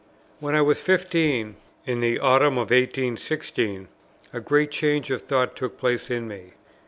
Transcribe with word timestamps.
When 0.39 0.55
I 0.55 0.63
was 0.63 0.81
fifteen, 0.81 1.57
(in 1.85 1.99
the 2.01 2.17
autumn 2.17 2.53
of 2.53 2.71
1816,) 2.71 3.87
a 4.33 4.39
great 4.41 4.71
change 4.71 5.11
of 5.11 5.21
thought 5.21 5.55
took 5.55 5.77
place 5.77 6.09
in 6.09 6.27
me. 6.27 6.53